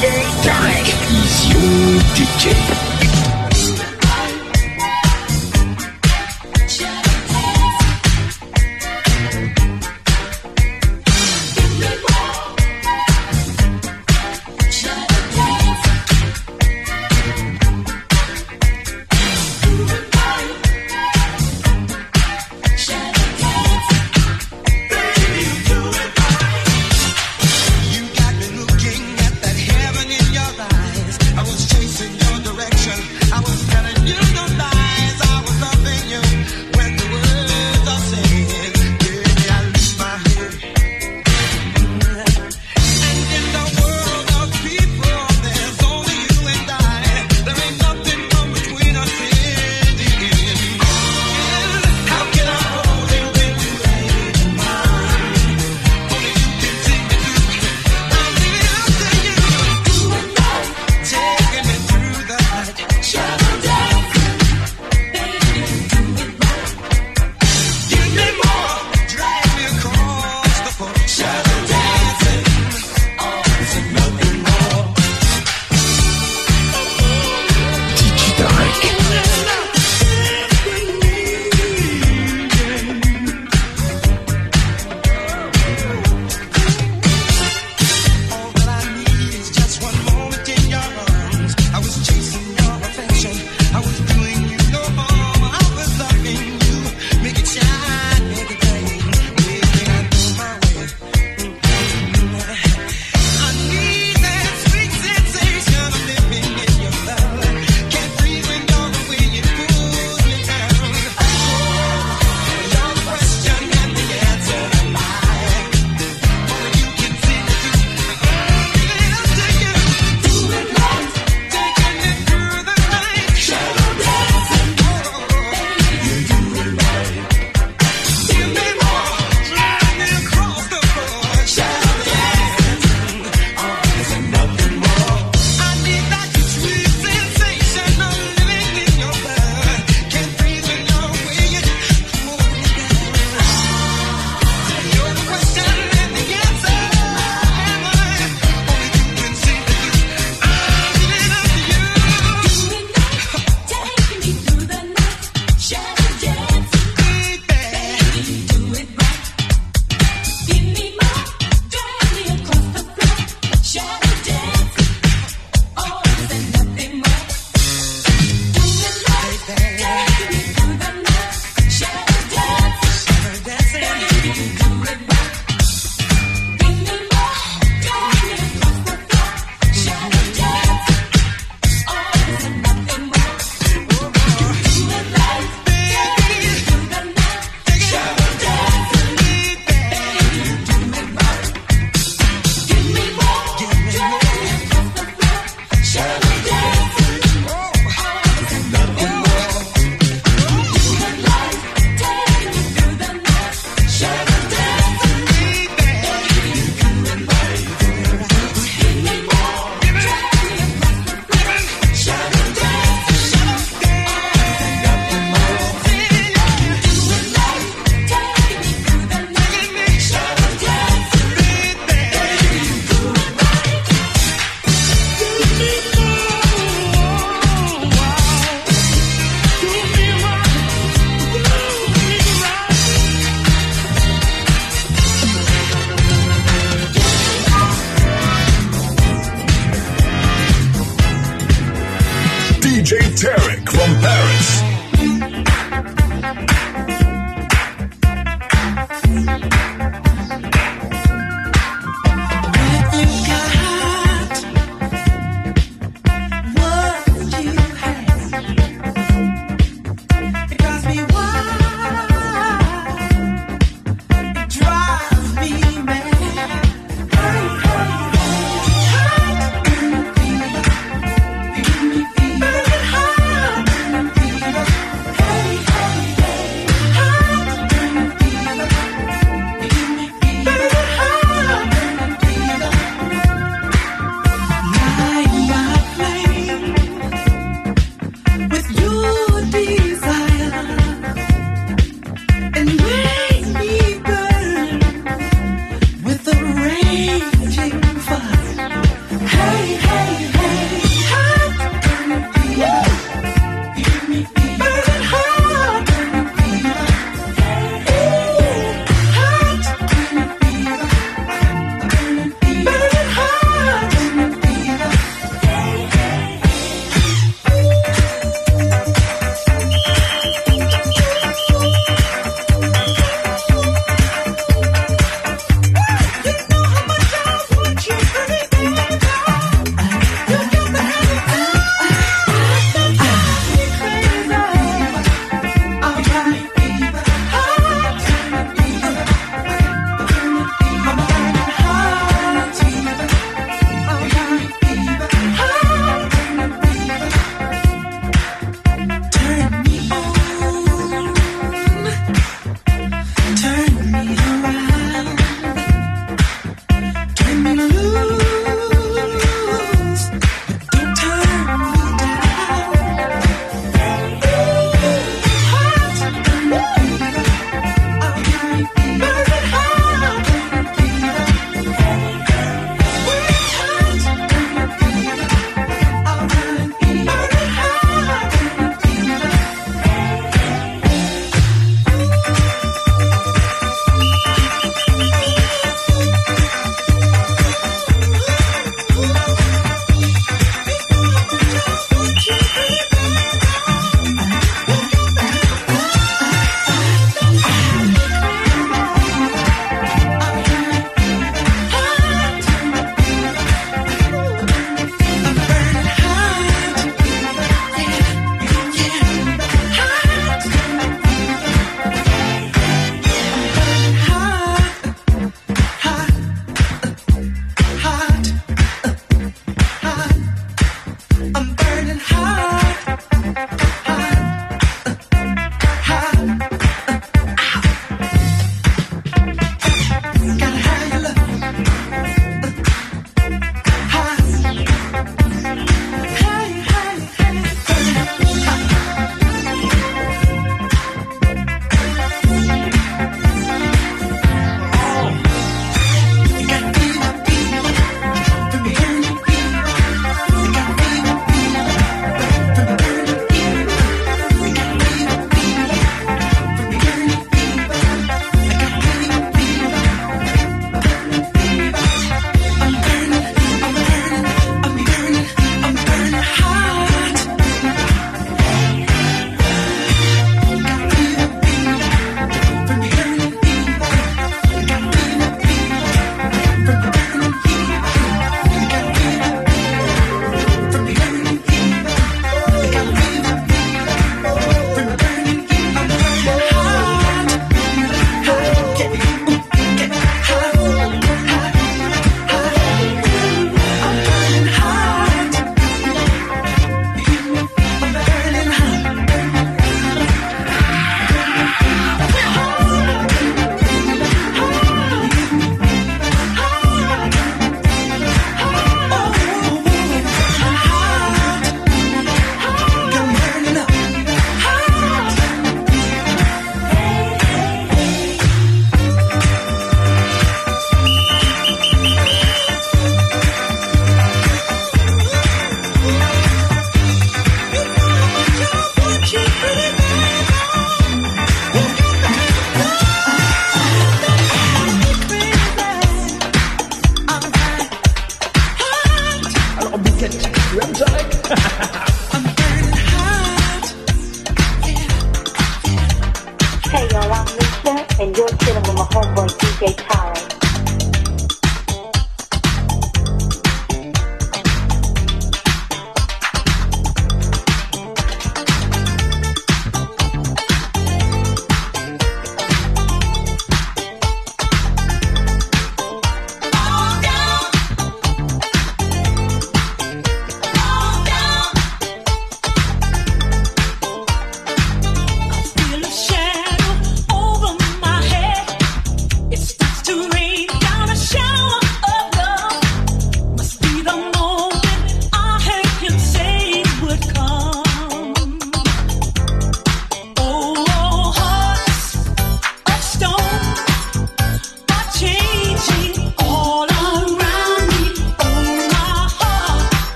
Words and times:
Feel 0.00 0.28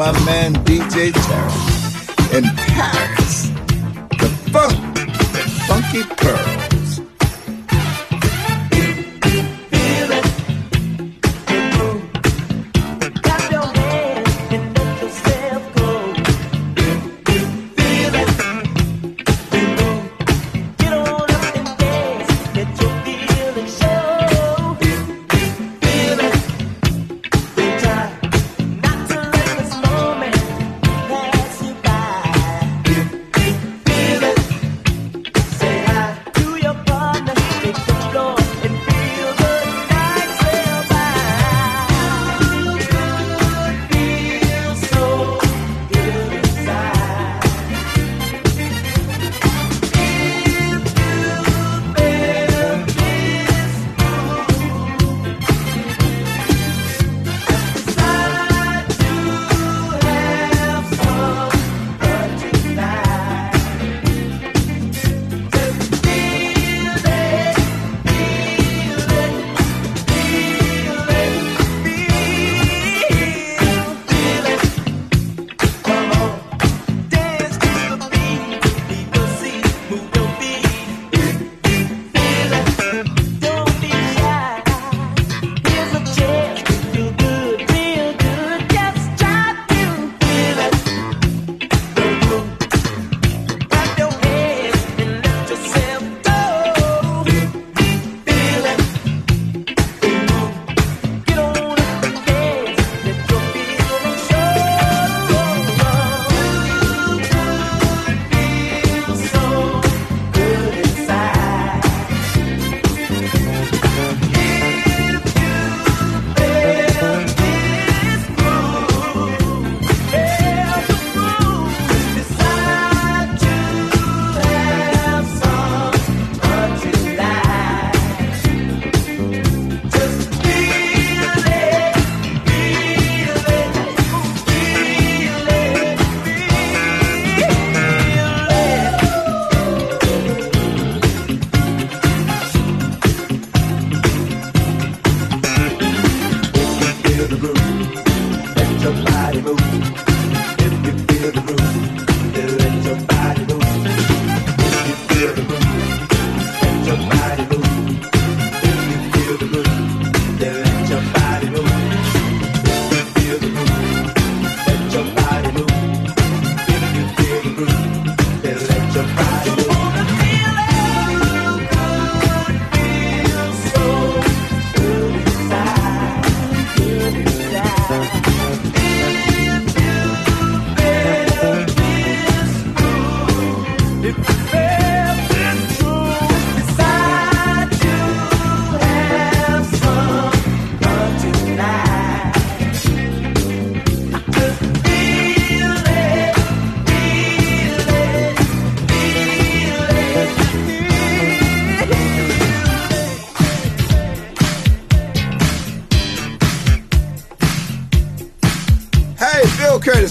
my 0.00 0.12
man 0.24 0.54
DJ 0.64 1.12
Tarek 1.12 1.39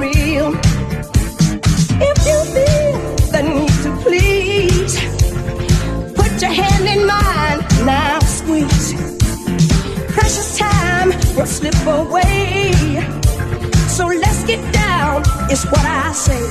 real. 0.00 0.54
If 2.08 2.18
you 2.28 2.38
feel 2.54 2.92
the 3.32 3.42
need 3.54 3.76
to 3.84 3.90
please, 4.04 4.94
put 6.14 6.32
your 6.40 6.54
hand 6.60 6.86
in 6.94 7.06
mine, 7.06 7.60
now 7.84 8.18
squeeze. 8.20 8.94
Precious 10.16 10.58
time 10.58 11.10
will 11.36 11.46
slip 11.46 11.76
away. 11.86 12.72
So 13.88 14.06
let's 14.06 14.42
get 14.44 14.60
down, 14.72 15.22
is 15.50 15.64
what 15.64 15.84
I 15.84 16.12
say. 16.12 16.42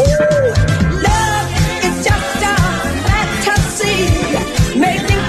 Ooh, 0.00 0.46
love 1.08 1.48
is 1.86 1.96
just 2.08 2.36
a 2.52 2.56
fantasy, 3.08 3.98
making 4.78 5.19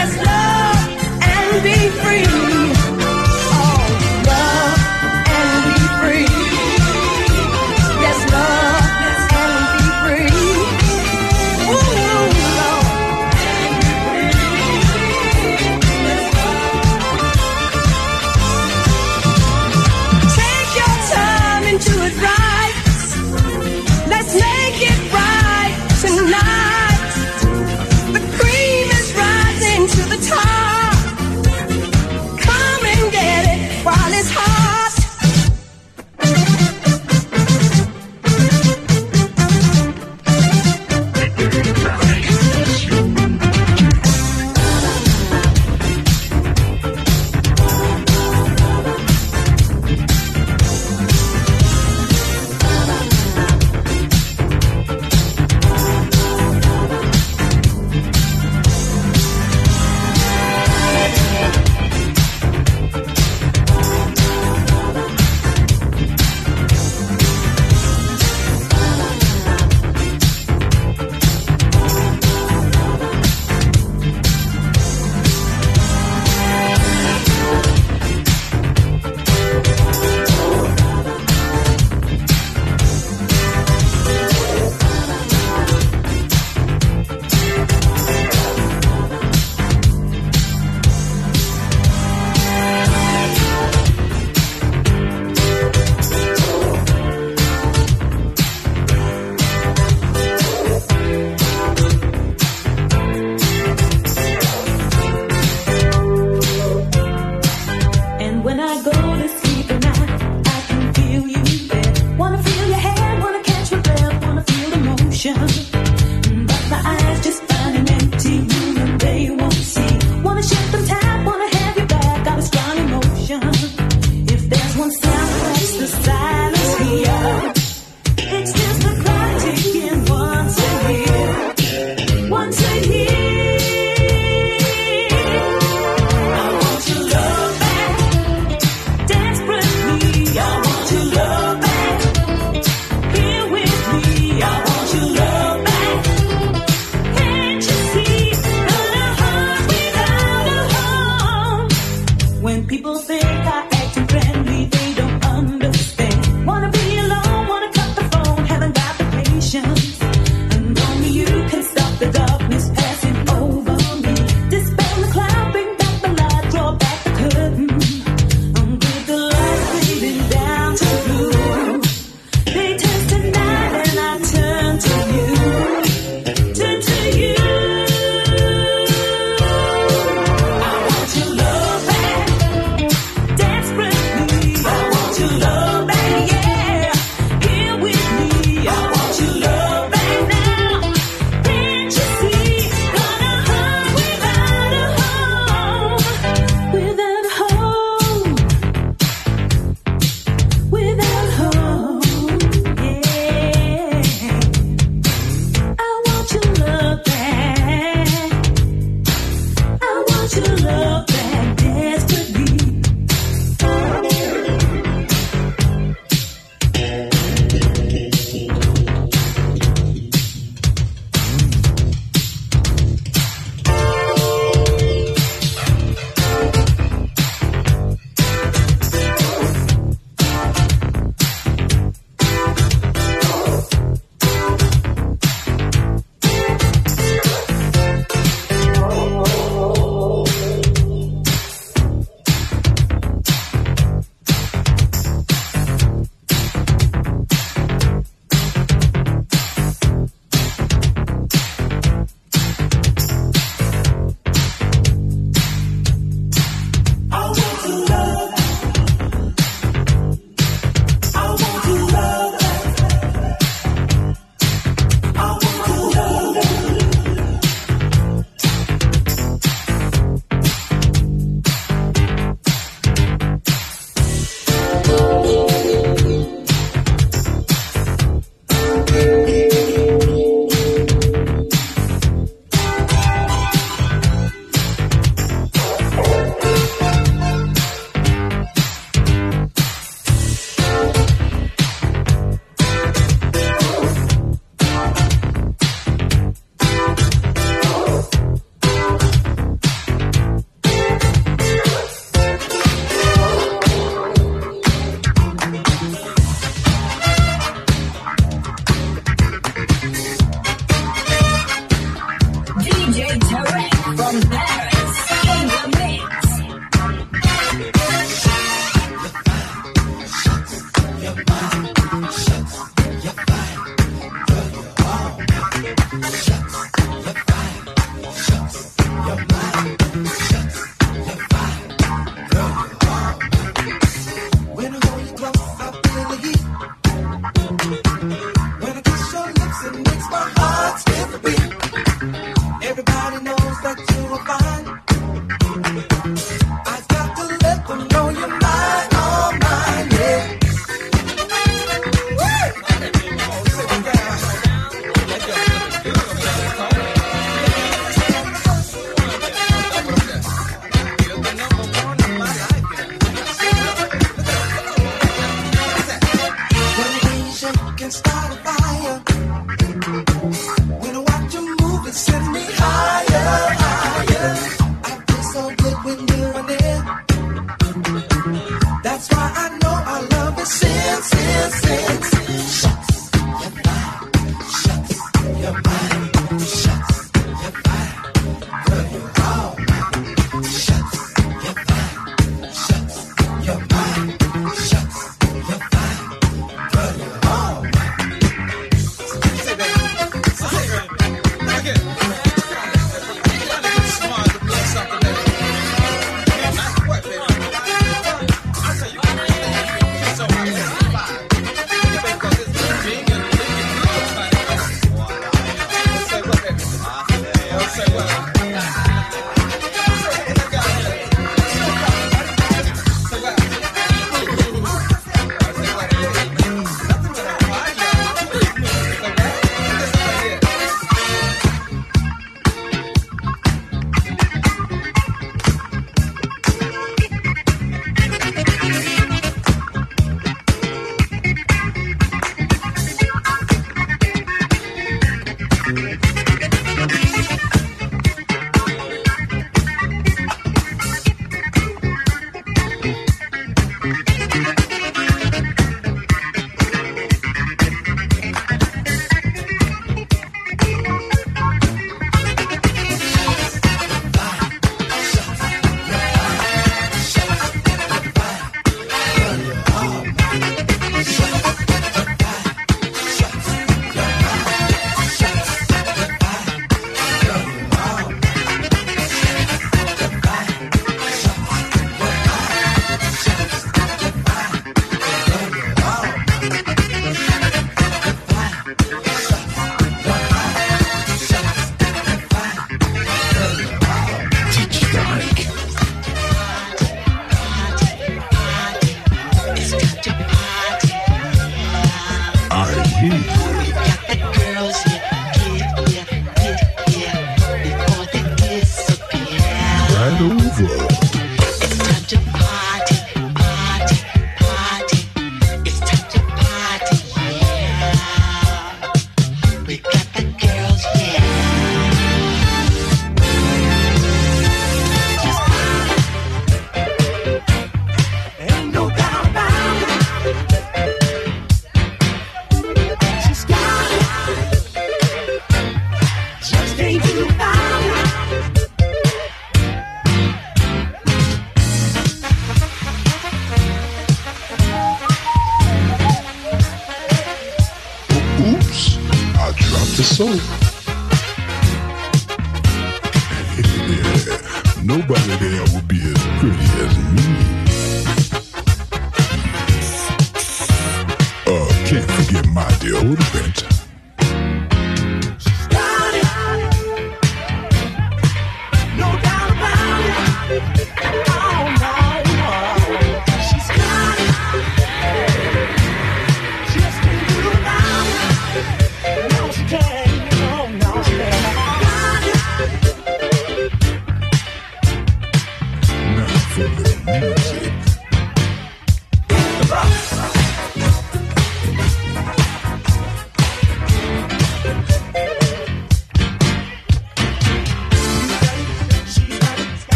let's 0.00 0.16
love 0.16 1.22
and 1.22 1.62
be 1.62 1.76
free. 2.00 2.59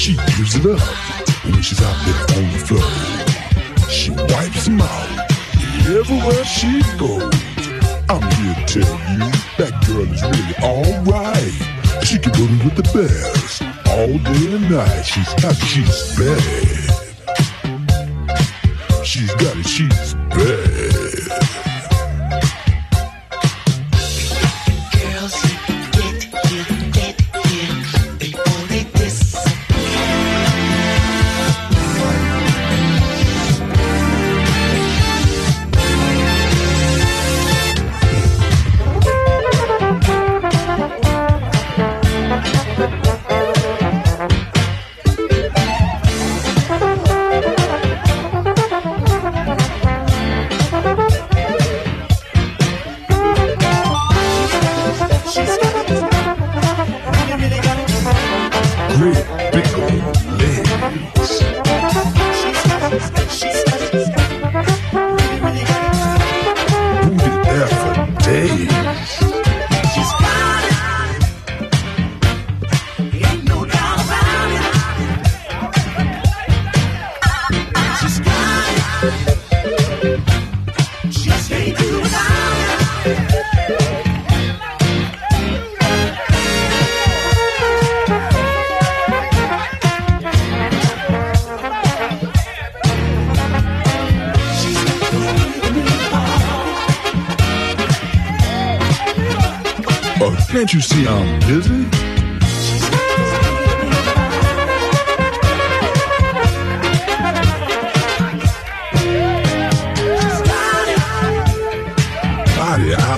She 0.00 0.14
gives 0.14 0.54
it 0.54 0.64
up 0.64 0.80
when 1.44 1.60
she's 1.60 1.82
out 1.82 1.94
there 2.06 2.38
on 2.38 2.50
the 2.52 2.58
floor. 2.64 2.90
She 3.90 4.10
wipes 4.10 4.64
them 4.64 4.80
out 4.80 5.30
everywhere 5.84 6.42
she 6.42 6.80
goes. 6.96 7.34
I'm 8.08 8.22
here 8.40 8.54
to 8.54 8.64
tell 8.66 8.96
you 9.12 9.28
that 9.58 9.72
girl 9.86 10.08
is 10.10 10.22
really 10.22 10.56
alright. 10.64 11.52
She 12.02 12.18
can 12.18 12.32
go 12.32 12.44
it 12.44 12.64
with 12.64 12.76
the 12.76 12.88
best 12.96 13.60
all 13.90 14.16
day 14.16 14.54
and 14.54 14.70
night. 14.70 15.02
She's 15.02 15.32
hot, 15.42 15.56
she's 15.68 16.16
bad. 16.16 16.70
She's 19.04 19.34
got 19.34 19.54
it, 19.54 19.66
she's 19.66 20.14
bad. 20.30 20.89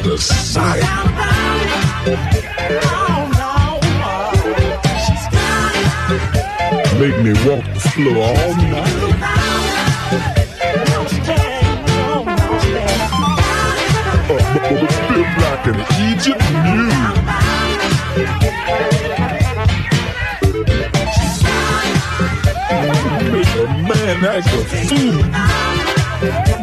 other 0.05 0.19
sight. 0.19 0.83
Make 6.99 7.19
me 7.23 7.33
walk 7.47 7.65
the 7.73 7.81
floor 7.95 8.17
all 8.17 8.55
night. 8.57 8.99
Uh, 14.29 14.39
but 14.55 14.73
it 14.73 14.93
feel 15.09 15.27
like 15.43 15.65
an 15.67 15.79
Egypt 16.11 16.43
mule. 16.63 17.03
Make 23.33 23.53
a 23.55 23.67
man 23.89 24.19
act 24.25 24.49
a 24.49 24.59
fool. 24.89 26.62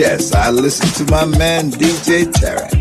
Yes. 0.00 0.32
I 0.32 0.48
listen 0.48 0.88
to 1.04 1.12
my 1.12 1.26
man 1.26 1.70
DJ 1.70 2.24
Tarek 2.24 2.79